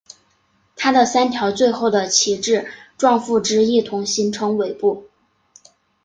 [0.75, 2.67] 它的三条最后的旗帜
[2.97, 5.07] 状附肢一同形成尾部。